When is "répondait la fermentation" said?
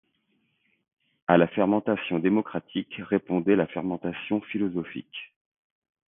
3.11-4.41